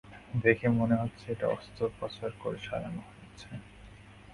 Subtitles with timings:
[0.43, 3.49] দেখে মনে হচ্ছে এটা অস্ত্রোপচার করে সরানো হয়েছে।